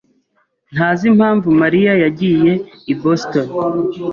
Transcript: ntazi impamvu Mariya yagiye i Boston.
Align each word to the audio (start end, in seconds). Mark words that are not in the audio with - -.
ntazi 0.73 1.03
impamvu 1.11 1.47
Mariya 1.61 1.93
yagiye 2.03 2.51
i 2.91 2.93
Boston. 3.01 3.47